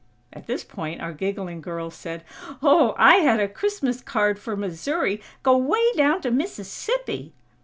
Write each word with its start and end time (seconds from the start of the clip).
At 0.33 0.47
this 0.47 0.63
point 0.63 0.99
our 0.99 1.13
giggling 1.13 1.61
girl 1.61 1.91
said: 1.91 2.23
"Ooooo! 2.63 2.95
I 2.97 3.17
had 3.17 3.39
a 3.39 3.47
Christmas 3.47 4.01
card 4.01 4.39
for 4.39 4.57
Missouri 4.57 5.21
go 5.43 5.55
way 5.55 5.93
down 5.95 6.21
to 6.21 6.31
Mississippi!" 6.31 7.33